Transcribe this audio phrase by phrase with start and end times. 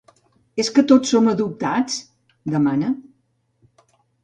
[0.63, 1.99] És que tots som adoptats?
[2.55, 2.91] —demana.